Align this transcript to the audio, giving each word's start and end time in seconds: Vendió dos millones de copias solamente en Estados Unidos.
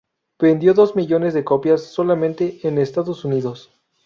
Vendió 0.39 0.73
dos 0.73 0.95
millones 0.95 1.35
de 1.35 1.43
copias 1.43 1.83
solamente 1.83 2.59
en 2.67 2.79
Estados 2.79 3.23
Unidos. 3.23 3.71